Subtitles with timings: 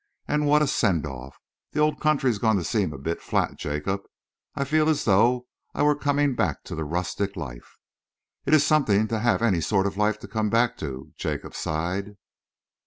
[0.27, 1.37] And what a send off!
[1.73, 4.01] The old country's going to seem a bit flat, Jacob.
[4.55, 7.75] I feel as though I were coming back to the rustic life."
[8.47, 12.17] "It's something to have any sort of life to come back to," Jacob sighed.